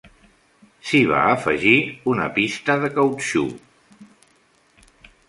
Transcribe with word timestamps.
S'hi 0.91 1.01
va 1.11 1.19
afegir 1.33 1.75
una 2.13 2.25
pista 2.39 2.79
de 2.85 2.91
cautxú. 2.97 3.45